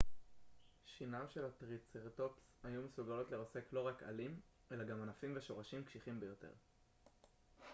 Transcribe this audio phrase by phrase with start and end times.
[0.97, 4.39] שיניו של הטריצרטופס היו מסוגלות לרסק לא רק עלים
[4.71, 6.51] אלא גם ענפים ושורשים קשיחים ביותר